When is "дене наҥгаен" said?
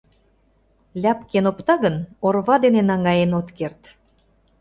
2.63-3.31